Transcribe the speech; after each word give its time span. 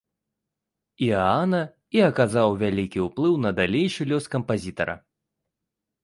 Іаана 1.07 1.57
і 1.97 2.01
аказаў 2.07 2.53
вялікі 2.63 2.99
ўплыў 3.07 3.33
на 3.43 3.51
далейшы 3.59 4.07
лёс 4.13 4.25
кампазітара. 4.37 4.95